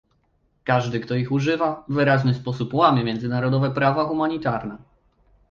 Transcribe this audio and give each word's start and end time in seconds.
Każdy, 0.63 0.99
kto 0.99 1.15
ich 1.15 1.31
używa, 1.31 1.83
w 1.89 1.93
wyraźny 1.93 2.33
sposób 2.33 2.73
łamie 2.73 3.03
międzynarodowe 3.03 3.71
prawa 3.71 4.03
humanitarne 4.05 4.77